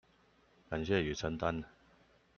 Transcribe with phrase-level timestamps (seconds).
[0.67, 1.63] 感謝與承擔